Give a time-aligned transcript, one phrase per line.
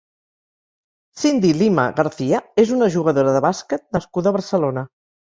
[1.25, 4.89] Cindy Lima García és una jugadora de bàsquet nascuda a Barcelona.